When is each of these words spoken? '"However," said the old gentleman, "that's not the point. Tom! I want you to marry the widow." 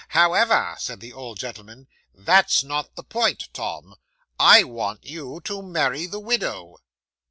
'"However," 0.13 0.75
said 0.79 0.99
the 0.99 1.13
old 1.13 1.37
gentleman, 1.37 1.87
"that's 2.15 2.63
not 2.63 2.95
the 2.95 3.03
point. 3.03 3.49
Tom! 3.53 3.93
I 4.39 4.63
want 4.63 5.05
you 5.05 5.41
to 5.43 5.61
marry 5.61 6.07
the 6.07 6.19
widow." 6.19 6.77